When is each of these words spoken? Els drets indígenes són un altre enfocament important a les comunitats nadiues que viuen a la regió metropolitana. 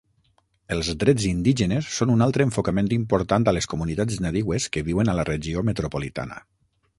Els 0.75 0.87
drets 1.01 1.25
indígenes 1.31 1.89
són 1.97 2.13
un 2.13 2.25
altre 2.27 2.47
enfocament 2.49 2.89
important 2.97 3.45
a 3.51 3.53
les 3.59 3.69
comunitats 3.75 4.19
nadiues 4.27 4.67
que 4.77 4.85
viuen 4.89 5.13
a 5.13 5.17
la 5.21 5.27
regió 5.31 5.65
metropolitana. 5.71 6.41